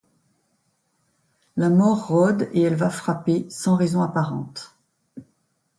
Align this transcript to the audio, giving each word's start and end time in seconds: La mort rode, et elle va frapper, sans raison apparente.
La 1.57 1.69
mort 1.69 2.07
rode, 2.07 2.49
et 2.53 2.63
elle 2.63 2.73
va 2.73 2.89
frapper, 2.89 3.45
sans 3.51 3.75
raison 3.75 4.01
apparente. 4.01 4.75